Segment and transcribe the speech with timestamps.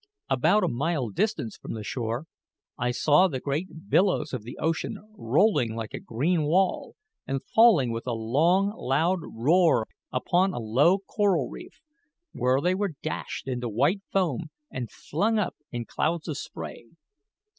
[0.31, 2.25] About a mile distant from the shore
[2.75, 6.95] I saw the great billows of the ocean rolling like a green wall,
[7.27, 11.81] and falling with a long, loud roar upon a low coral reef,
[12.31, 16.85] where they were dashed into white foam and flung up in clouds of spray.